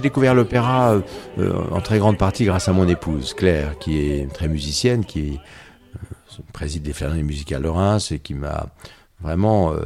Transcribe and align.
J'ai 0.00 0.08
découvert 0.08 0.34
l'opéra 0.34 0.98
euh, 1.38 1.52
en 1.70 1.82
très 1.82 1.98
grande 1.98 2.16
partie 2.16 2.46
grâce 2.46 2.70
à 2.70 2.72
mon 2.72 2.88
épouse, 2.88 3.34
Claire, 3.34 3.78
qui 3.78 3.98
est 3.98 4.32
très 4.32 4.48
musicienne, 4.48 5.04
qui 5.04 5.38
euh, 5.94 6.42
préside 6.54 6.84
des 6.84 6.94
Philharmonies 6.94 7.22
musicales 7.22 7.60
de 7.60 7.68
Reims 7.68 8.10
et 8.10 8.18
qui 8.18 8.32
m'a 8.32 8.68
vraiment 9.20 9.74
euh, 9.74 9.82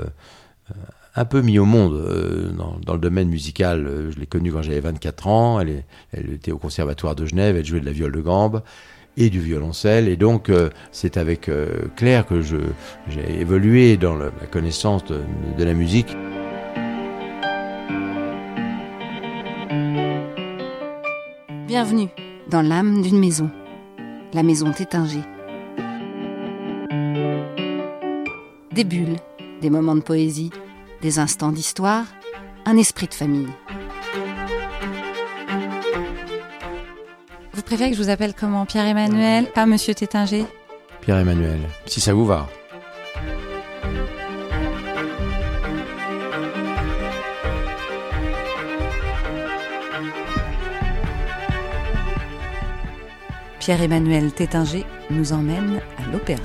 un 1.16 1.24
peu 1.24 1.40
mis 1.40 1.58
au 1.58 1.64
monde 1.64 2.54
dans, 2.86 2.92
le 2.92 3.00
domaine 3.00 3.28
musical. 3.28 4.12
Je 4.14 4.20
l'ai 4.20 4.26
connue 4.26 4.52
quand 4.52 4.62
j'avais 4.62 4.78
24 4.78 5.26
ans. 5.26 5.58
Elle, 5.58 5.82
était 6.32 6.52
au 6.52 6.58
Conservatoire 6.58 7.16
de 7.16 7.26
Genève, 7.26 7.56
elle 7.56 7.64
jouait 7.64 7.80
de 7.80 7.86
la 7.86 7.90
viole 7.90 8.12
de 8.12 8.20
gambe 8.20 8.62
et 9.16 9.30
du 9.30 9.40
violoncelle. 9.40 10.06
Et 10.06 10.16
donc, 10.16 10.48
c'est 10.92 11.16
avec 11.16 11.50
Claire 11.96 12.24
que 12.24 12.40
j'ai 12.40 13.40
évolué 13.40 13.96
dans 13.96 14.14
la 14.14 14.30
connaissance 14.52 15.02
de 15.06 15.64
la 15.64 15.74
musique. 15.74 16.14
Bienvenue 21.74 22.08
dans 22.48 22.62
l'âme 22.62 23.02
d'une 23.02 23.18
maison, 23.18 23.50
la 24.32 24.44
maison 24.44 24.70
Tétinger. 24.70 25.22
Des 28.70 28.84
bulles, 28.84 29.16
des 29.60 29.70
moments 29.70 29.96
de 29.96 30.00
poésie, 30.00 30.52
des 31.02 31.18
instants 31.18 31.50
d'histoire, 31.50 32.04
un 32.64 32.76
esprit 32.76 33.08
de 33.08 33.14
famille. 33.14 33.48
Vous 37.52 37.62
préférez 37.62 37.90
que 37.90 37.96
je 37.96 38.02
vous 38.04 38.08
appelle 38.08 38.34
comment? 38.38 38.66
Pierre-Emmanuel, 38.66 39.50
pas 39.52 39.66
Monsieur 39.66 39.94
Tétinger? 39.94 40.44
Pierre-Emmanuel, 41.00 41.58
si 41.86 42.00
ça 42.00 42.14
vous 42.14 42.24
va. 42.24 42.48
Pierre-Emmanuel 53.64 54.30
Tétinger 54.30 54.84
nous 55.08 55.32
emmène 55.32 55.80
à 55.96 56.12
l'opéra. 56.12 56.42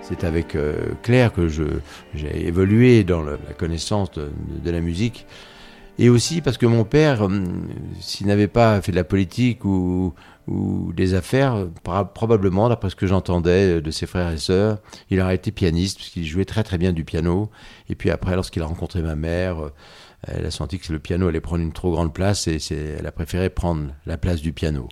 C'est 0.00 0.22
avec 0.22 0.54
euh, 0.54 0.92
Claire 1.02 1.32
que 1.32 1.48
j'ai 1.48 2.46
évolué 2.46 3.02
dans 3.02 3.22
la 3.22 3.36
connaissance 3.58 4.12
de, 4.12 4.70
la 4.70 4.80
musique. 4.80 5.26
Et 5.98 6.08
aussi 6.08 6.40
parce 6.40 6.58
que 6.58 6.66
mon 6.66 6.84
père, 6.84 7.22
hum, 7.22 7.68
s'il 8.00 8.26
n'avait 8.26 8.48
pas 8.48 8.80
fait 8.82 8.90
de 8.90 8.96
la 8.96 9.04
politique 9.04 9.64
ou, 9.64 10.12
ou 10.46 10.92
des 10.92 11.14
affaires, 11.14 11.66
probablement, 12.14 12.68
d'après 12.68 12.90
ce 12.90 12.96
que 12.96 13.06
j'entendais 13.06 13.80
de 13.80 13.90
ses 13.90 14.06
frères 14.06 14.30
et 14.30 14.38
sœurs. 14.38 14.78
Il 15.10 15.20
aurait 15.20 15.36
été 15.36 15.52
pianiste, 15.52 15.96
puisqu'il 15.96 16.26
jouait 16.26 16.44
très 16.44 16.62
très 16.62 16.78
bien 16.78 16.92
du 16.92 17.04
piano. 17.04 17.50
Et 17.88 17.94
puis 17.94 18.10
après, 18.10 18.34
lorsqu'il 18.34 18.62
a 18.62 18.66
rencontré 18.66 19.00
ma 19.02 19.14
mère, 19.14 19.60
euh, 19.60 19.70
elle 20.26 20.46
a 20.46 20.50
senti 20.50 20.78
que 20.78 20.92
le 20.92 20.98
piano 20.98 21.28
allait 21.28 21.40
prendre 21.40 21.62
une 21.62 21.72
trop 21.72 21.92
grande 21.92 22.12
place 22.12 22.48
et 22.48 22.58
elle 22.98 23.06
a 23.06 23.12
préféré 23.12 23.50
prendre 23.50 23.88
la 24.06 24.16
place 24.16 24.40
du 24.40 24.52
piano. 24.52 24.88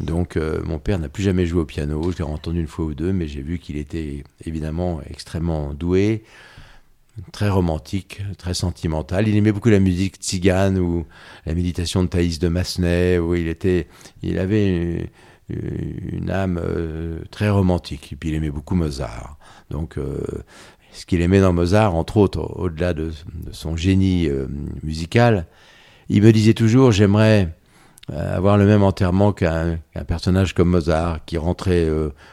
Donc 0.00 0.36
euh, 0.36 0.60
mon 0.64 0.78
père 0.78 0.98
n'a 0.98 1.08
plus 1.08 1.22
jamais 1.22 1.46
joué 1.46 1.62
au 1.62 1.64
piano, 1.64 2.10
je 2.12 2.18
l'ai 2.18 2.24
entendu 2.24 2.60
une 2.60 2.68
fois 2.68 2.84
ou 2.84 2.94
deux, 2.94 3.12
mais 3.12 3.26
j'ai 3.26 3.42
vu 3.42 3.58
qu'il 3.58 3.76
était 3.76 4.22
évidemment 4.44 5.00
extrêmement 5.08 5.74
doué 5.74 6.22
très 7.32 7.48
romantique, 7.48 8.22
très 8.38 8.54
sentimental. 8.54 9.28
Il 9.28 9.36
aimait 9.36 9.52
beaucoup 9.52 9.70
la 9.70 9.80
musique 9.80 10.16
tzigane 10.16 10.78
ou 10.78 11.06
la 11.46 11.54
méditation 11.54 12.02
de 12.02 12.08
Thaïs 12.08 12.38
de 12.38 12.48
Massenet, 12.48 13.18
où 13.18 13.34
il 13.34 13.48
était, 13.48 13.88
il 14.22 14.38
avait 14.38 15.10
une, 15.48 16.30
âme 16.30 16.60
euh, 16.62 17.20
très 17.30 17.50
romantique. 17.50 18.12
Et 18.12 18.16
puis 18.16 18.30
il 18.30 18.34
aimait 18.34 18.50
beaucoup 18.50 18.74
Mozart. 18.74 19.36
Donc, 19.70 19.98
euh, 19.98 20.18
ce 20.92 21.06
qu'il 21.06 21.20
aimait 21.20 21.40
dans 21.40 21.52
Mozart, 21.52 21.94
entre 21.94 22.16
autres, 22.16 22.40
au-delà 22.56 22.94
de, 22.94 23.12
son 23.52 23.76
génie 23.76 24.28
euh, 24.28 24.46
musical, 24.82 25.46
il 26.08 26.22
me 26.22 26.32
disait 26.32 26.54
toujours, 26.54 26.92
j'aimerais 26.92 27.54
avoir 28.12 28.58
le 28.58 28.66
même 28.66 28.82
enterrement 28.82 29.32
qu'un 29.32 29.78
personnage 30.08 30.52
comme 30.52 30.70
Mozart, 30.70 31.24
qui 31.26 31.38
rentrait 31.38 31.88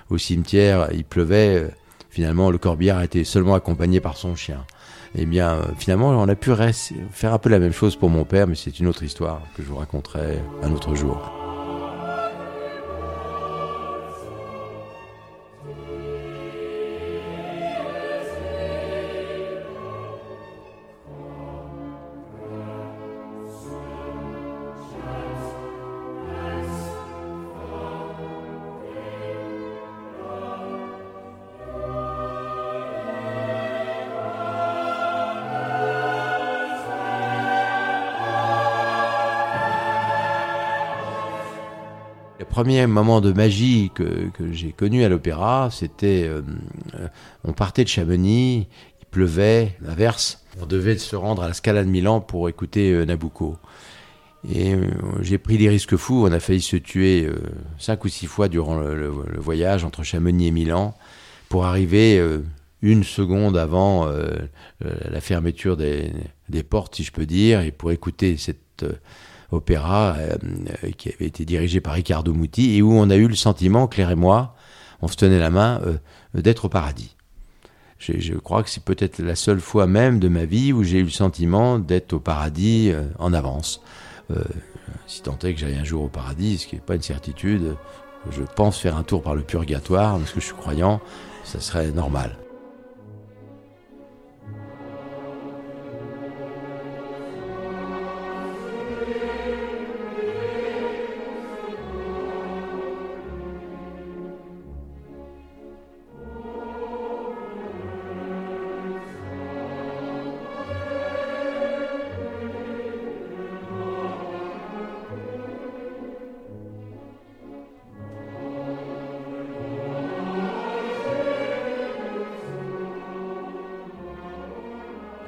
au 0.10 0.18
cimetière, 0.18 0.88
il 0.92 1.04
pleuvait 1.04 1.70
finalement, 2.18 2.50
le 2.50 2.58
corbillard 2.58 3.04
été 3.04 3.24
seulement 3.24 3.54
accompagné 3.54 4.00
par 4.00 4.18
son 4.18 4.36
chien. 4.36 4.66
Eh 5.14 5.28
bien, 5.28 5.52
euh, 5.52 5.66
finalement, 5.78 6.10
on 6.10 6.28
a 6.28 6.34
pu 6.34 6.50
faire 7.12 7.32
un 7.32 7.38
peu 7.38 7.48
la 7.48 7.60
même 7.60 7.74
chose 7.74 7.96
pour 7.96 8.10
mon 8.10 8.26
père, 8.26 8.48
mais 8.48 8.56
c'est 8.56 8.80
une 8.80 8.88
autre 8.88 9.04
histoire 9.04 9.44
que 9.56 9.62
je 9.62 9.68
vous 9.68 9.76
raconterai 9.76 10.40
un 10.64 10.72
autre 10.72 10.96
jour. 10.96 11.47
Premier 42.50 42.86
moment 42.88 43.22
de 43.22 43.32
magie 43.32 43.92
que, 43.94 44.30
j'ai 44.52 44.72
connu 44.72 45.04
à 45.04 45.10
l'opéra, 45.10 45.70
c'était. 45.72 46.24
Euh, 46.28 46.42
on 47.44 47.54
partait 47.54 47.84
de 47.84 47.90
Chamonix, 47.90 48.68
il 49.02 49.06
pleuvait, 49.12 49.76
l'averse. 49.82 50.44
On 50.62 50.66
devait 50.66 50.98
se 50.98 51.16
rendre 51.16 51.44
à 51.44 51.48
la 51.48 51.54
Scala 51.54 51.84
de 51.84 51.90
Milan 51.90 52.20
pour 52.20 52.50
écouter 52.50 52.92
euh, 52.92 53.06
Nabucco. 53.06 53.58
Et 54.50 54.74
euh, 54.74 54.88
j'ai 55.22 55.38
pris 55.38 55.58
des 55.58 55.70
risques 55.70 55.96
fous. 55.98 56.26
On 56.26 56.32
a 56.32 56.40
failli 56.40 56.62
se 56.62 56.78
tuer 56.78 57.30
cinq 57.78 58.06
ou 58.06 58.08
six 58.08 58.28
fois 58.28 58.48
durant 58.48 58.78
le, 58.80 59.12
voyage 59.38 59.84
entre 59.84 60.04
Chamonix 60.04 60.48
et 60.48 60.52
Milan 60.52 60.96
pour 61.50 61.66
arriver 61.66 62.22
une 62.82 63.04
seconde 63.04 63.58
avant 63.58 64.10
la 64.80 65.22
fermeture 65.22 65.76
des, 65.76 66.64
portes, 66.70 66.96
si 66.96 67.04
je 67.04 67.12
peux 67.12 67.26
dire, 67.26 67.62
et 67.62 67.72
pour 67.72 67.92
écouter 67.92 68.38
cette 68.38 68.86
opéra 69.52 70.16
euh, 70.18 70.92
qui 70.98 71.10
avait 71.10 71.26
été 71.26 71.46
dirigé 71.46 71.82
par 71.82 71.94
Riccardo 71.94 72.34
Muti 72.34 72.76
et 72.76 72.82
où 72.82 72.92
on 72.92 73.10
a 73.10 73.16
eu 73.16 73.28
le 73.28 73.36
sentiment, 73.36 73.88
Claire 73.88 74.12
et 74.12 74.16
moi, 74.16 74.56
on 75.02 75.08
se 75.08 75.16
tenait 75.16 75.40
la 75.40 75.50
main, 75.50 75.82
euh, 75.86 75.98
d'être 76.34 76.66
au 76.66 76.70
paradis. 76.70 77.16
Je, 78.00 78.36
crois 78.36 78.62
que 78.62 78.70
c'est 78.70 78.84
peut-être 78.84 79.20
la 79.20 79.36
seule 79.36 79.60
fois 79.60 79.88
même 79.88 80.20
de 80.20 80.28
ma 80.28 80.46
vie 80.46 80.72
où 80.72 80.84
j'ai 80.84 81.00
eu 81.00 81.04
le 81.04 81.10
sentiment 81.10 81.80
d'être 81.80 82.14
au 82.14 82.20
paradis 82.20 82.92
euh, 82.92 83.08
en 83.18 83.34
avance. 83.34 83.82
si 85.08 85.24
tant 85.24 85.38
est 85.40 85.54
que 85.54 85.60
j'aille 85.60 85.78
un 85.78 85.84
jour 85.84 86.04
au 86.04 86.08
paradis, 86.08 86.60
ce 86.60 86.68
qui 86.68 86.76
n'est 86.76 86.82
pas 86.82 86.96
une 86.96 87.02
certitude, 87.02 87.76
je 88.30 88.44
pense 88.56 88.78
faire 88.78 88.98
un 88.98 89.04
tour 89.04 89.24
par 89.24 89.34
le 89.34 89.42
purgatoire, 89.42 90.20
parce 90.20 90.32
que 90.32 90.40
je 90.40 90.46
suis 90.46 90.56
croyant, 90.56 91.02
ça 91.44 91.60
serait 91.60 91.92
normal. 91.92 92.38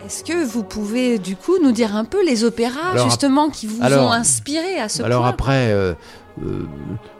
Est-ce 0.09 0.23
que 0.23 0.43
vous 0.43 0.63
pouvez 0.63 1.19
du 1.19 1.35
coup 1.35 1.59
nous 1.61 1.71
dire 1.71 1.95
un 1.95 2.03
peu 2.03 2.25
les 2.25 2.43
opéras 2.43 2.97
justement 3.03 3.51
qui 3.51 3.67
vous 3.67 3.79
ont 3.79 4.11
inspiré 4.11 4.79
à 4.79 4.89
ce 4.89 5.03
alors 5.03 5.19
point 5.19 5.27
Alors 5.27 5.31
après, 5.31 5.71
euh, 5.71 5.93
euh, 6.43 6.63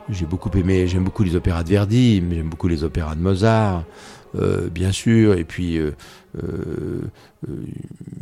j'ai 0.10 0.26
beaucoup 0.26 0.50
aimé, 0.58 0.88
j'aime 0.88 1.04
beaucoup 1.04 1.22
les 1.22 1.36
opéras 1.36 1.64
de 1.64 1.70
Verdi, 1.70 2.20
mais 2.28 2.38
j'aime 2.38 2.50
beaucoup 2.50 2.68
les 2.68 2.84
opéras 2.84 3.14
de 3.14 3.22
Mozart, 3.22 3.84
euh, 4.34 4.70
bien 4.72 4.92
sûr, 4.92 5.36
et 5.36 5.44
puis 5.44 5.76
il 5.76 5.94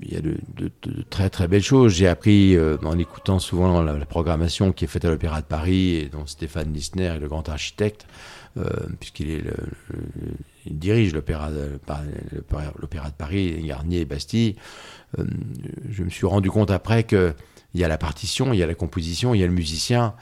y 0.02 0.18
a 0.18 0.20
de, 0.20 0.38
très 1.10 1.30
très 1.30 1.48
belles 1.48 1.64
choses. 1.64 1.94
J'ai 1.94 2.10
appris 2.10 2.58
en 2.84 3.00
écoutant 3.00 3.40
souvent 3.40 3.82
la, 3.82 4.06
programmation 4.06 4.74
qui 4.74 4.84
est 4.84 4.90
faite 4.90 5.06
à 5.06 5.10
l'Opéra 5.10 5.40
de 5.40 5.46
Paris 5.46 5.96
et 5.96 6.10
dont 6.10 6.26
Stéphane 6.26 6.74
Lissner 6.74 7.06
est 7.06 7.20
le 7.20 7.30
grand 7.30 7.48
architecte, 7.48 8.06
puisqu'il 9.00 9.30
est 9.30 9.44
le 9.46 9.54
dirige 10.72 11.14
l'opéra 11.14 11.52
de, 11.52 11.80
l'opéra 12.80 13.10
de 13.10 13.16
Paris, 13.16 13.62
Garnier 13.64 14.02
et 14.02 14.06
Bastille. 14.06 14.56
Euh, 15.20 15.26
je 15.90 16.04
me 16.04 16.10
suis 16.10 16.26
rendu 16.26 16.50
compte 16.50 16.72
après 16.72 17.04
qu'il 17.04 17.34
y 17.76 17.84
a 17.84 17.88
la 17.88 17.98
partition, 17.98 18.54
il 18.54 18.60
y 18.60 18.64
a 18.64 18.68
la 18.68 18.76
composition, 18.76 19.34
il 19.34 19.40
y 19.40 19.44
a 19.44 19.48
le 19.48 19.54
musicien, 19.54 20.14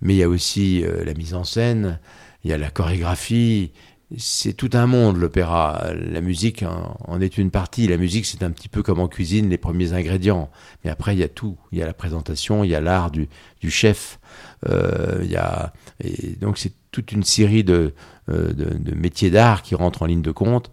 mais 0.00 0.14
il 0.14 0.18
y 0.18 0.22
a 0.22 0.28
aussi 0.28 0.84
euh, 0.84 1.04
la 1.04 1.14
mise 1.14 1.34
en 1.34 1.44
scène, 1.44 1.98
il 2.44 2.50
y 2.50 2.52
a 2.52 2.58
la 2.58 2.70
chorégraphie. 2.70 3.72
C'est 4.16 4.54
tout 4.54 4.70
un 4.72 4.86
monde, 4.86 5.18
l'opéra. 5.18 5.92
La 5.94 6.22
musique 6.22 6.64
en, 7.06 7.20
est 7.20 7.36
une 7.36 7.50
partie. 7.50 7.86
La 7.86 7.98
musique, 7.98 8.24
c'est 8.24 8.42
un 8.42 8.50
petit 8.50 8.70
peu 8.70 8.82
comme 8.82 9.00
en 9.00 9.08
cuisine, 9.08 9.50
les 9.50 9.58
premiers 9.58 9.92
ingrédients. 9.92 10.50
Mais 10.82 10.90
après, 10.90 11.14
il 11.14 11.18
y 11.18 11.22
a 11.22 11.28
tout. 11.28 11.58
Il 11.72 11.78
y 11.78 11.82
a 11.82 11.86
la 11.86 11.92
présentation, 11.92 12.64
il 12.64 12.70
y 12.70 12.74
a 12.74 12.80
l'art 12.80 13.10
du, 13.10 13.28
du, 13.60 13.70
chef. 13.70 14.18
Euh, 14.66 15.20
il 15.22 15.30
y 15.30 15.36
a, 15.36 15.74
et 16.02 16.36
donc, 16.36 16.56
c'est 16.56 16.72
toute 16.90 17.12
une 17.12 17.22
série 17.22 17.64
de, 17.64 17.92
euh, 18.30 18.54
de, 18.54 18.78
de 18.78 18.94
métiers 18.94 19.30
d'art 19.30 19.60
qui 19.60 19.74
rentrent 19.74 20.02
en 20.02 20.06
ligne 20.06 20.22
de 20.22 20.32
compte. 20.32 20.70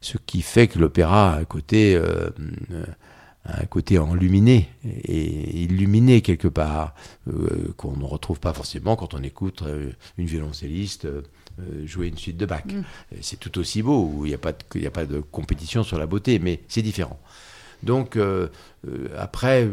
Ce 0.00 0.16
qui 0.16 0.42
fait 0.42 0.68
que 0.68 0.78
l'opéra 0.78 1.32
a 1.34 1.38
un 1.40 1.44
côté, 1.44 1.96
euh, 1.96 2.30
un 3.48 3.64
côté 3.64 3.98
enluminé 3.98 4.68
et 4.84 5.62
illuminé 5.62 6.20
quelque 6.20 6.48
part, 6.48 6.94
euh, 7.28 7.72
qu'on 7.76 7.96
ne 7.96 8.04
retrouve 8.04 8.40
pas 8.40 8.52
forcément 8.52 8.94
quand 8.94 9.14
on 9.14 9.22
écoute 9.22 9.62
euh, 9.62 9.90
une 10.18 10.26
violoncelliste 10.26 11.06
euh, 11.06 11.22
jouer 11.86 12.08
une 12.08 12.18
suite 12.18 12.36
de 12.36 12.46
Bach. 12.46 12.64
Mm. 12.66 12.82
C'est 13.22 13.40
tout 13.40 13.58
aussi 13.58 13.82
beau, 13.82 14.24
il 14.24 14.28
n'y 14.28 14.34
a, 14.34 14.38
pas 14.38 14.52
de, 14.52 14.86
a 14.86 14.90
pas 14.90 15.06
de 15.06 15.20
compétition 15.20 15.82
sur 15.82 15.98
la 15.98 16.06
beauté, 16.06 16.38
mais 16.38 16.60
c'est 16.68 16.82
différent. 16.82 17.18
Donc, 17.84 18.18
après, 19.16 19.70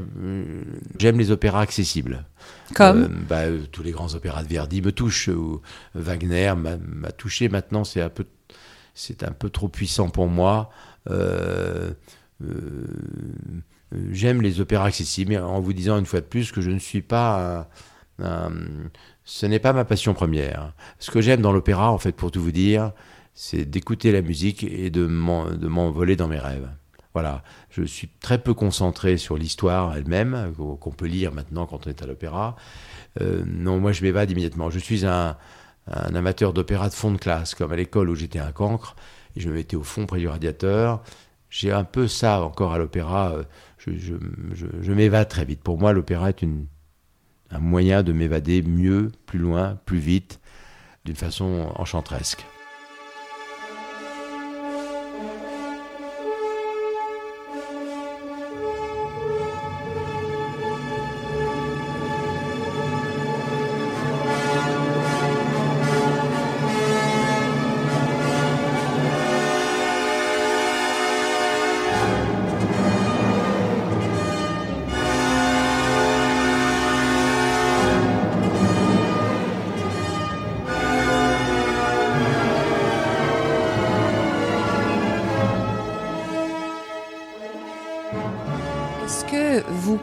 j'aime 0.99 1.17
les 1.17 1.31
opéras 1.31 1.61
accessibles. 1.61 2.23
Comme 2.75 3.25
bah, 3.27 3.45
Tous 3.71 3.81
les 3.81 3.89
grands 3.89 4.13
opéras 4.13 4.43
de 4.43 4.47
Verdi 4.47 4.83
me 4.83 4.91
touchent. 4.91 5.29
Ou 5.29 5.59
Wagner 5.95 6.53
m'a 6.55 7.11
touché. 7.11 7.49
Maintenant, 7.49 7.83
c'est 7.83 8.01
un, 8.01 8.09
peu, 8.09 8.27
un 9.23 9.31
peu 9.31 9.49
trop 9.49 9.69
puissant 9.69 10.09
pour 10.09 10.27
moi. 10.27 10.69
Euh, 12.43 12.85
j'aime 14.11 14.41
les 14.41 14.59
opéras 14.59 14.85
accessibles, 14.85 15.37
en 15.37 15.59
vous 15.59 15.73
disant 15.73 15.97
une 15.97 16.05
fois 16.05 16.21
de 16.21 16.25
plus 16.25 16.51
que 16.51 16.61
je 16.61 16.71
ne 16.71 16.79
suis 16.79 17.01
pas 17.01 17.67
ce 19.25 19.45
n'est 19.45 19.59
pas 19.59 19.73
ma 19.73 19.85
passion 19.85 20.13
première. 20.13 20.73
Ce 20.99 21.11
que 21.11 21.21
j'aime 21.21 21.41
dans 21.41 21.51
l'opéra, 21.51 21.91
en 21.91 21.97
fait, 21.97 22.13
pour 22.13 22.31
tout 22.31 22.41
vous 22.41 22.51
dire, 22.51 22.91
c'est 23.33 23.65
d'écouter 23.65 24.11
la 24.11 24.21
musique 24.21 24.63
et 24.63 24.89
de 24.89 25.05
m'envoler 25.05 26.15
dans 26.15 26.27
mes 26.27 26.39
rêves. 26.39 26.69
Voilà, 27.13 27.43
je 27.69 27.83
suis 27.83 28.09
très 28.19 28.37
peu 28.37 28.53
concentré 28.53 29.17
sur 29.17 29.37
l'histoire 29.37 29.95
elle-même, 29.95 30.53
qu'on 30.79 30.91
peut 30.91 31.05
lire 31.05 31.31
maintenant 31.33 31.65
quand 31.65 31.87
on 31.87 31.89
est 31.89 32.03
à 32.03 32.05
l'opéra. 32.05 32.57
Euh, 33.21 33.43
non, 33.47 33.79
moi 33.79 33.93
je 33.93 34.03
m'évade 34.03 34.29
immédiatement. 34.29 34.69
Je 34.69 34.79
suis 34.79 35.05
un, 35.05 35.37
un 35.87 36.15
amateur 36.15 36.51
d'opéra 36.51 36.89
de 36.89 36.93
fond 36.93 37.11
de 37.11 37.17
classe, 37.17 37.55
comme 37.55 37.71
à 37.71 37.77
l'école 37.77 38.09
où 38.09 38.15
j'étais 38.15 38.39
un 38.39 38.51
cancre, 38.51 38.95
et 39.35 39.39
je 39.39 39.47
me 39.47 39.53
mettais 39.53 39.77
au 39.77 39.83
fond 39.83 40.05
près 40.05 40.19
du 40.19 40.27
radiateur, 40.27 41.03
j'ai 41.55 41.71
un 41.71 41.85
peu 41.85 42.09
ça 42.09 42.41
encore 42.41 42.73
à 42.73 42.77
l'opéra. 42.77 43.31
Euh, 43.31 43.43
je, 43.87 44.91
m'évade 44.91 45.29
très 45.29 45.45
vite. 45.45 45.61
Pour 45.61 45.77
moi, 45.79 45.93
l'opéra 45.93 46.29
est 46.29 46.43
un 46.43 47.59
moyen 47.59 48.03
de 48.03 48.11
m'évader 48.11 48.61
mieux, 48.61 49.11
plus 49.25 49.39
loin, 49.39 49.79
plus 49.85 49.99
vite, 49.99 50.41
d'une 51.05 51.15
façon 51.15 51.71
enchantresque. 51.75 52.45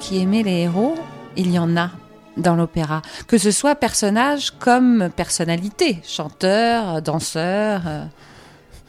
Qui 0.03 0.19
aimez 0.19 0.43
les 0.43 0.63
héros, 0.63 0.97
il 1.37 1.53
y 1.53 1.59
en 1.61 1.77
a 1.77 1.91
dans 2.37 2.57
l'opéra, 2.57 3.03
que 3.29 3.39
ce 3.39 3.53
soit 3.53 3.77
personnage 3.77 4.51
comme 4.51 5.11
personnalité, 5.15 5.99
chanteur, 6.03 7.01
danseur. 7.03 7.83
Euh. 7.87 8.05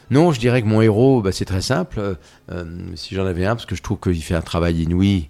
Non, 0.09 0.31
je 0.31 0.39
dirais 0.39 0.63
que 0.63 0.67
mon 0.67 0.81
héros, 0.81 1.21
bah, 1.21 1.31
c'est 1.31 1.45
très 1.45 1.61
simple. 1.61 2.17
Euh, 2.51 2.65
si 2.95 3.13
j'en 3.13 3.27
avais 3.27 3.45
un, 3.45 3.55
parce 3.55 3.67
que 3.67 3.75
je 3.75 3.83
trouve 3.83 3.99
qu'il 3.99 4.23
fait 4.23 4.33
un 4.33 4.41
travail 4.41 4.81
inouï 4.81 5.29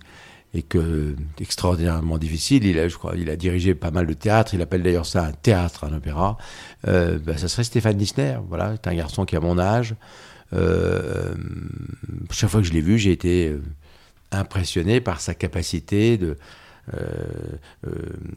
et 0.54 0.62
que 0.62 1.16
extraordinairement 1.42 2.18
difficile. 2.18 2.66
Il 2.66 2.80
a, 2.80 2.88
je 2.88 2.96
crois, 2.96 3.16
il 3.18 3.30
a 3.30 3.36
dirigé 3.36 3.76
pas 3.76 3.92
mal 3.92 4.08
de 4.08 4.14
théâtre. 4.14 4.54
Il 4.54 4.62
appelle 4.62 4.84
d'ailleurs 4.84 5.06
ça 5.06 5.26
un 5.26 5.32
théâtre, 5.34 5.84
un 5.84 5.94
opéra. 5.94 6.38
Euh, 6.88 7.20
bah, 7.20 7.36
ça 7.36 7.50
serait 7.50 7.66
Stéphane 7.66 7.98
Nisner. 7.98 8.38
Voilà, 8.48 8.76
c'est 8.76 8.90
un 8.90 8.96
garçon 8.96 9.26
qui 9.26 9.36
a 9.36 9.42
mon 9.42 9.60
âge. 9.60 9.96
chaque 12.32 12.50
fois 12.50 12.62
que 12.62 12.68
je 12.68 12.74
l'ai 12.74 12.82
vu, 12.82 12.98
j'ai 12.98 13.12
été 13.12 13.54
impressionné 14.34 15.02
par 15.02 15.22
sa 15.22 15.34
capacité 15.34 16.18
de, 16.18 16.38
euh, 16.94 17.00
euh, 17.88 17.92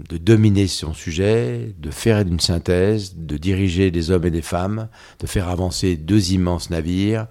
de 0.09 0.19
dominer 0.19 0.67
son 0.67 0.95
sujet, 0.95 1.75
de 1.79 1.91
faire 1.91 2.21
une 2.21 2.41
synthèse, 2.41 3.17
de 3.17 3.37
diriger 3.37 3.91
des 3.91 4.11
hommes 4.11 4.25
et 4.27 4.31
des 4.31 4.43
femmes, 4.43 4.89
de 5.21 5.27
faire 5.27 5.49
avancer 5.49 5.97
deux 5.97 6.33
immenses 6.33 6.71
navires, 6.71 7.27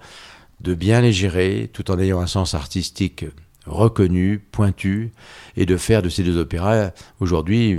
de 0.60 0.74
bien 0.74 1.00
les 1.00 1.12
gérer 1.12 1.70
tout 1.72 1.90
en 1.90 1.98
ayant 1.98 2.20
un 2.20 2.26
sens 2.26 2.54
artistique 2.54 3.24
reconnu, 3.66 4.38
pointu, 4.38 5.12
et 5.56 5.66
de 5.66 5.76
faire 5.76 6.02
de 6.02 6.08
ces 6.08 6.22
deux 6.22 6.36
opéras 6.36 6.90
aujourd'hui 7.18 7.70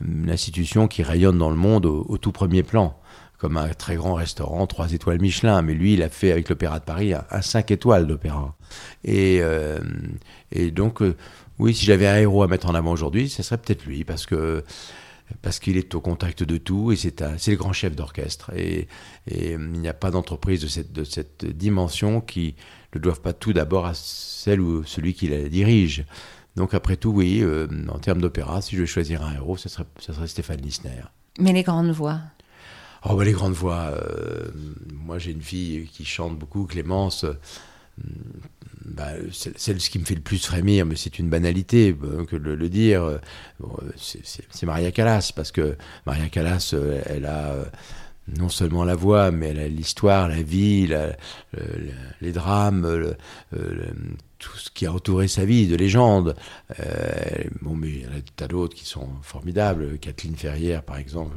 une 0.00 0.30
institution 0.30 0.88
qui 0.88 1.02
rayonne 1.02 1.36
dans 1.36 1.50
le 1.50 1.56
monde 1.56 1.84
au 1.84 2.16
tout 2.16 2.32
premier 2.32 2.62
plan 2.62 2.98
comme 3.38 3.56
un 3.56 3.68
très 3.68 3.94
grand 3.94 4.14
restaurant, 4.14 4.66
trois 4.66 4.92
étoiles 4.92 5.20
Michelin, 5.20 5.62
mais 5.62 5.74
lui, 5.74 5.94
il 5.94 6.02
a 6.02 6.08
fait 6.08 6.32
avec 6.32 6.48
l'Opéra 6.48 6.80
de 6.80 6.84
Paris 6.84 7.14
un, 7.14 7.42
cinq 7.42 7.70
étoiles 7.70 8.06
d'opéra. 8.06 8.56
Et, 9.04 9.38
euh, 9.40 9.78
et 10.50 10.72
donc, 10.72 11.02
euh, 11.02 11.16
oui, 11.60 11.72
si 11.72 11.86
j'avais 11.86 12.08
un 12.08 12.16
héros 12.16 12.42
à 12.42 12.48
mettre 12.48 12.68
en 12.68 12.74
avant 12.74 12.90
aujourd'hui, 12.90 13.28
ce 13.28 13.44
serait 13.44 13.58
peut-être 13.58 13.86
lui, 13.86 14.04
parce 14.04 14.26
que 14.26 14.64
parce 15.42 15.58
qu'il 15.58 15.76
est 15.76 15.94
au 15.94 16.00
contact 16.00 16.42
de 16.42 16.56
tout 16.56 16.90
et 16.90 16.96
c'est 16.96 17.20
le 17.20 17.56
grand 17.56 17.74
chef 17.74 17.94
d'orchestre. 17.94 18.50
Et, 18.56 18.88
euh, 19.30 19.58
il 19.74 19.80
n'y 19.80 19.88
a 19.88 19.92
pas 19.92 20.10
d'entreprise 20.10 20.62
de 20.62 20.68
cette, 20.68 20.90
de 20.90 21.04
cette 21.04 21.44
dimension 21.44 22.22
qui 22.22 22.54
ne 22.94 22.98
doivent 22.98 23.20
pas 23.20 23.34
tout 23.34 23.52
d'abord 23.52 23.84
à 23.84 23.92
celle 23.92 24.62
ou 24.62 24.84
celui 24.84 25.12
qui 25.12 25.28
la 25.28 25.50
dirige. 25.50 26.06
Donc 26.56 26.72
après 26.72 26.96
tout, 26.96 27.10
oui, 27.10 27.44
en 27.90 27.98
termes 27.98 28.22
d'opéra, 28.22 28.62
si 28.62 28.74
je 28.74 28.80
vais 28.80 28.86
choisir 28.86 29.22
un 29.22 29.34
héros, 29.34 29.58
ce 29.58 29.68
serait, 29.68 29.84
ce 29.98 30.14
serait 30.14 30.26
Stéphane 30.26 30.62
Lisner. 30.62 31.02
Mais 31.38 31.52
les 31.52 31.62
grandes 31.62 31.90
voix 31.90 32.20
Oh, 33.04 33.14
bah, 33.14 33.24
les 33.24 33.32
grandes 33.32 33.52
voix. 33.52 33.92
Euh, 33.92 34.48
moi, 34.92 35.18
j'ai 35.18 35.32
une 35.32 35.42
fille 35.42 35.88
qui 35.92 36.04
chante 36.04 36.38
beaucoup, 36.38 36.64
Clémence. 36.66 37.24
Euh, 37.24 37.34
bah, 38.84 39.12
celle, 39.32 39.78
qui 39.78 39.98
me 39.98 40.04
fait 40.04 40.14
le 40.14 40.20
plus 40.20 40.44
frémir, 40.44 40.86
mais 40.86 40.96
c'est 40.96 41.18
une 41.18 41.28
banalité 41.28 41.96
euh, 42.02 42.24
que 42.24 42.36
de 42.36 42.52
le 42.52 42.68
dire, 42.68 43.20
c'est 43.96 44.66
Maria 44.66 44.90
Callas, 44.92 45.32
parce 45.34 45.52
que 45.52 45.76
Maria 46.06 46.28
Callas, 46.28 46.74
elle 47.06 47.26
a 47.26 47.54
non 48.36 48.48
seulement 48.48 48.84
la 48.84 48.94
voix, 48.94 49.30
mais 49.30 49.48
elle 49.48 49.60
a 49.60 49.68
l'histoire, 49.68 50.28
la 50.28 50.42
vie, 50.42 50.88
les 52.20 52.32
drames, 52.32 53.14
tout 54.38 54.56
ce 54.56 54.70
qui 54.70 54.86
a 54.86 54.92
entouré 54.92 55.28
sa 55.28 55.44
vie 55.44 55.66
de 55.66 55.76
légende. 55.76 56.36
bon, 57.62 57.74
mais 57.74 57.88
il 57.88 58.02
y 58.02 58.06
en 58.06 58.12
a 58.12 58.20
des 58.20 58.22
tas 58.36 58.48
d'autres 58.48 58.76
qui 58.76 58.84
sont 58.84 59.08
formidables. 59.22 59.98
Kathleen 59.98 60.36
Ferrière, 60.36 60.82
par 60.82 60.96
exemple, 60.96 61.36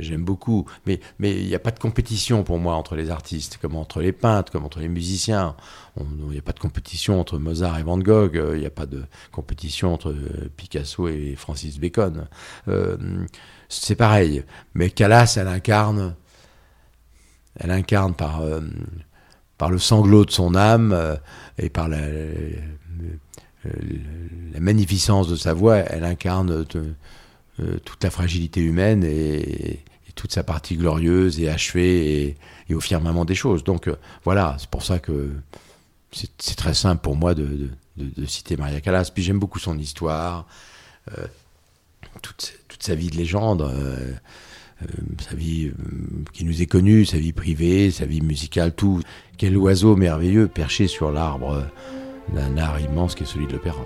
J'aime 0.00 0.22
beaucoup, 0.22 0.66
mais 0.86 1.00
mais 1.18 1.32
il 1.32 1.46
n'y 1.46 1.54
a 1.54 1.58
pas 1.58 1.70
de 1.70 1.78
compétition 1.78 2.44
pour 2.44 2.58
moi 2.58 2.74
entre 2.74 2.94
les 2.94 3.10
artistes, 3.10 3.56
comme 3.56 3.74
entre 3.74 4.02
les 4.02 4.12
peintres, 4.12 4.52
comme 4.52 4.64
entre 4.64 4.80
les 4.80 4.88
musiciens. 4.88 5.56
Il 5.98 6.28
n'y 6.28 6.38
a 6.38 6.42
pas 6.42 6.52
de 6.52 6.58
compétition 6.58 7.18
entre 7.18 7.38
Mozart 7.38 7.78
et 7.78 7.82
Van 7.82 7.98
Gogh. 7.98 8.36
Euh, 8.36 8.56
il 8.56 8.60
n'y 8.60 8.66
a 8.66 8.70
pas 8.70 8.86
de 8.86 9.04
compétition 9.32 9.94
entre 9.94 10.10
euh, 10.10 10.50
Picasso 10.56 11.08
et 11.08 11.34
Francis 11.36 11.78
Bacon. 11.78 12.28
Euh, 12.68 12.96
c'est 13.68 13.96
pareil. 13.96 14.44
Mais 14.74 14.90
Callas, 14.90 15.36
elle 15.40 15.48
incarne, 15.48 16.14
elle 17.56 17.70
incarne 17.70 18.14
par 18.14 18.42
par 19.58 19.70
le 19.70 19.78
sanglot 19.78 20.24
de 20.24 20.30
son 20.30 20.54
âme 20.54 21.18
et 21.58 21.68
par 21.68 21.88
la, 21.88 22.00
la, 23.64 24.60
magnificence 24.60 25.28
de 25.28 25.36
sa 25.36 25.52
voix, 25.52 25.76
elle 25.76 26.04
incarne. 26.04 26.64
Euh, 27.60 27.78
toute 27.84 28.04
la 28.04 28.10
fragilité 28.10 28.60
humaine 28.60 29.02
et, 29.02 29.80
toute 30.14 30.32
sa 30.32 30.42
partie 30.42 30.76
glorieuse 30.76 31.38
et 31.38 31.48
achevée 31.48 32.36
et, 32.68 32.74
au 32.74 32.80
firmament 32.80 33.24
des 33.24 33.34
choses. 33.34 33.64
Donc 33.64 33.88
euh, 33.88 33.96
voilà, 34.24 34.56
c'est 34.58 34.68
pour 34.68 34.84
ça 34.84 34.98
que 34.98 35.32
c'est 36.12 36.56
très 36.56 36.74
simple 36.74 37.02
pour 37.02 37.16
moi 37.16 37.34
de, 37.34 37.70
citer 38.26 38.56
Maria 38.56 38.80
Callas. 38.80 39.10
Puis 39.12 39.24
j'aime 39.24 39.40
beaucoup 39.40 39.58
son 39.58 39.76
histoire, 39.76 40.46
euh, 41.16 41.26
toute, 42.22 42.52
sa 42.78 42.94
vie 42.94 43.10
de 43.10 43.16
légende. 43.16 43.68
Sa 45.20 45.34
vie 45.34 45.72
qui 46.32 46.44
nous 46.44 46.62
est 46.62 46.66
connue, 46.66 47.04
sa 47.04 47.18
vie 47.18 47.32
privée, 47.32 47.90
sa 47.90 48.06
vie 48.06 48.20
musicale, 48.20 48.72
tout. 48.72 49.00
Quel 49.36 49.56
oiseau 49.56 49.96
merveilleux 49.96 50.48
perché 50.48 50.86
sur 50.86 51.10
l'arbre 51.10 51.64
d'un 52.34 52.56
art 52.56 52.80
immense 52.80 53.14
qui 53.14 53.24
est 53.24 53.26
celui 53.26 53.46
de 53.46 53.52
l'opéra. 53.52 53.84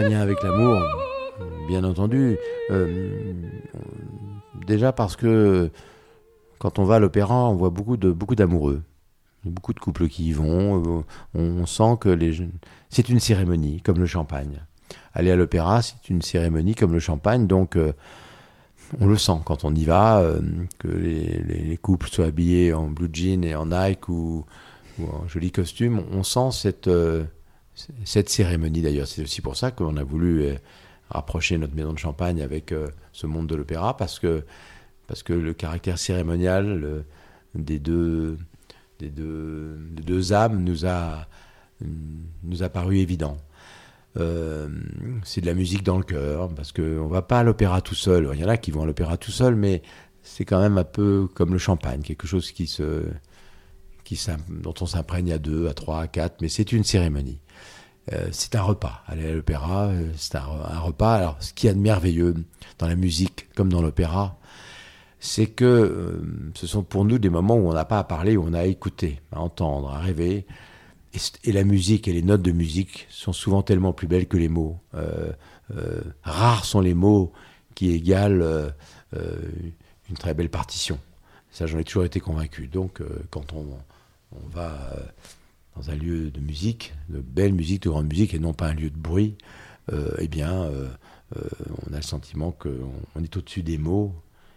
Lien 0.00 0.20
avec 0.20 0.42
l'amour 0.42 0.80
Bien 1.68 1.84
entendu. 1.84 2.36
Euh, 2.70 3.32
déjà 4.66 4.92
parce 4.92 5.16
que 5.16 5.70
quand 6.58 6.78
on 6.78 6.84
va 6.84 6.96
à 6.96 6.98
l'opéra, 6.98 7.48
on 7.48 7.54
voit 7.54 7.70
beaucoup 7.70 7.96
de 7.96 8.10
beaucoup 8.10 8.34
d'amoureux. 8.34 8.82
Beaucoup 9.44 9.72
de 9.72 9.80
couples 9.80 10.08
qui 10.08 10.28
y 10.28 10.32
vont. 10.32 11.04
On 11.34 11.66
sent 11.66 11.96
que 12.00 12.16
c'est 12.90 13.08
une 13.08 13.18
cérémonie, 13.18 13.80
comme 13.80 13.98
le 13.98 14.06
champagne. 14.06 14.62
Aller 15.14 15.30
à 15.30 15.36
l'opéra, 15.36 15.82
c'est 15.82 16.08
une 16.08 16.22
cérémonie 16.22 16.74
comme 16.74 16.92
le 16.92 17.00
champagne, 17.00 17.46
donc 17.46 17.76
euh, 17.76 17.92
on 19.00 19.06
le 19.06 19.16
sent 19.16 19.40
quand 19.44 19.64
on 19.64 19.74
y 19.74 19.84
va, 19.84 20.20
euh, 20.20 20.40
que 20.78 20.88
les, 20.88 21.76
couples 21.78 22.08
soient 22.08 22.26
habillés 22.26 22.72
en 22.72 22.88
blue 22.88 23.10
jean 23.12 23.44
et 23.44 23.54
en 23.54 23.66
Nike 23.66 24.08
ou, 24.08 24.44
en 25.00 25.26
joli 25.26 25.50
costume. 25.50 26.02
On 26.12 26.22
sent 26.22 26.50
cette, 26.52 26.88
cette 28.04 28.28
cérémonie 28.28 28.82
d'ailleurs. 28.82 29.06
C'est 29.06 29.22
aussi 29.22 29.40
pour 29.40 29.56
ça 29.56 29.70
qu'on 29.70 29.96
a 29.96 30.04
voulu 30.04 30.54
rapprocher 31.10 31.58
notre 31.58 31.74
maison 31.74 31.92
de 31.92 31.98
champagne 31.98 32.42
avec 32.42 32.72
euh, 32.72 32.88
ce 33.12 33.26
monde 33.26 33.46
de 33.46 33.54
l'opéra 33.54 33.96
parce 33.96 34.18
que, 34.18 34.44
parce 35.06 35.22
que 35.22 35.32
le 35.32 35.52
caractère 35.52 35.98
cérémonial 35.98 37.04
des, 37.54 37.78
deux, 37.78 38.38
des, 38.98 39.10
deux, 39.10 39.76
deux 39.90 40.32
âmes 40.32 40.62
nous 40.62 40.86
a, 40.86 41.26
nous 42.42 42.62
a 42.62 42.68
paru 42.68 42.98
évident. 42.98 43.36
Euh, 44.18 44.68
c'est 45.24 45.40
de 45.40 45.46
la 45.46 45.54
musique 45.54 45.82
dans 45.82 45.96
le 45.96 46.04
cœur, 46.04 46.48
parce 46.54 46.72
qu'on 46.72 46.82
ne 46.82 47.10
va 47.10 47.22
pas 47.22 47.40
à 47.40 47.42
l'opéra 47.42 47.80
tout 47.80 47.94
seul. 47.94 48.30
Il 48.34 48.40
y 48.40 48.44
en 48.44 48.48
a 48.48 48.56
qui 48.56 48.70
vont 48.70 48.82
à 48.82 48.86
l'opéra 48.86 49.16
tout 49.16 49.30
seul, 49.30 49.54
mais 49.54 49.82
c'est 50.22 50.44
quand 50.44 50.60
même 50.60 50.78
un 50.78 50.84
peu 50.84 51.28
comme 51.34 51.52
le 51.52 51.58
champagne, 51.58 52.02
quelque 52.02 52.26
chose 52.26 52.52
qui 52.52 52.66
se, 52.66 53.04
dont 54.48 54.74
on 54.80 54.86
s'imprègne 54.86 55.32
à 55.32 55.38
deux, 55.38 55.68
à 55.68 55.74
trois, 55.74 56.00
à 56.00 56.08
quatre, 56.08 56.40
mais 56.40 56.48
c'est 56.48 56.72
une 56.72 56.84
cérémonie. 56.84 57.40
Euh, 58.12 58.28
c'est 58.32 58.54
un 58.56 58.62
repas. 58.62 59.02
Aller 59.06 59.28
à 59.28 59.32
l'opéra, 59.32 59.86
euh, 59.86 60.10
c'est 60.16 60.36
un, 60.36 60.80
repas. 60.80 61.14
Alors, 61.14 61.36
ce 61.40 61.52
qu'il 61.52 61.68
y 61.68 61.70
a 61.70 61.74
de 61.74 61.78
merveilleux 61.78 62.34
dans 62.78 62.88
la 62.88 62.96
musique, 62.96 63.48
comme 63.54 63.68
dans 63.68 63.82
l'opéra, 63.82 64.38
c'est 65.20 65.46
que 65.46 65.64
euh, 65.64 66.22
ce 66.54 66.66
sont 66.66 66.82
pour 66.82 67.04
nous 67.04 67.18
des 67.18 67.30
moments 67.30 67.56
où 67.56 67.68
on 67.68 67.74
n'a 67.74 67.84
pas 67.84 68.00
à 68.00 68.04
parler, 68.04 68.36
où 68.36 68.44
on 68.44 68.54
a 68.54 68.60
à 68.60 68.64
écouter, 68.64 69.20
à 69.30 69.40
entendre, 69.40 69.90
à 69.90 70.00
rêver. 70.00 70.46
Et, 71.44 71.52
la 71.52 71.62
musique 71.62 72.08
et 72.08 72.12
les 72.12 72.22
notes 72.22 72.42
de 72.42 72.52
musique 72.52 73.06
sont 73.10 73.32
souvent 73.32 73.62
tellement 73.62 73.92
plus 73.92 74.08
belles 74.08 74.26
que 74.26 74.38
les 74.38 74.48
mots. 74.48 74.78
rares 76.22 76.64
sont 76.64 76.80
les 76.80 76.94
mots 76.94 77.32
qui 77.74 77.90
égalent 77.90 78.72
une 79.12 80.16
très 80.18 80.32
belle 80.32 80.48
partition. 80.48 80.98
Ça, 81.52 81.66
j'en 81.66 81.78
ai 81.78 81.84
toujours 81.84 82.04
été 82.04 82.18
convaincu. 82.18 82.66
Donc, 82.66 83.00
quand 83.30 83.52
on, 83.52 83.66
va 84.48 84.96
dans 85.76 85.90
un 85.90 85.94
lieu 85.94 86.30
de 86.30 86.40
musique, 86.40 86.94
de 87.08 87.20
belle 87.20 87.52
musique, 87.52 87.82
de 87.82 87.90
grande 87.90 88.08
musique, 88.08 88.34
et 88.34 88.38
non 88.38 88.52
pas 88.52 88.68
un 88.68 88.74
lieu 88.74 88.90
de 88.90 88.96
bruit, 88.96 89.36
euh, 89.92 90.14
eh 90.18 90.28
bien, 90.28 90.62
euh, 90.62 90.88
euh, 91.36 91.40
on 91.86 91.92
a 91.92 91.96
le 91.96 92.02
sentiment 92.02 92.52
qu'on 92.52 93.22
est 93.22 93.36
au-dessus 93.36 93.62
des 93.62 93.78
mots 93.78 94.14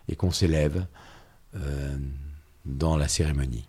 et 0.07 0.15
qu'on 0.15 0.31
s'élève 0.31 0.85
dans 2.65 2.97
la 2.97 3.07
cérémonie. 3.07 3.65